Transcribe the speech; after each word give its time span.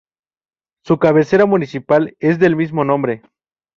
Su 0.83 0.97
cabecera 0.97 1.45
municipal 1.45 2.17
es 2.19 2.39
del 2.39 2.55
mismo 2.55 2.83
nombre. 2.83 3.21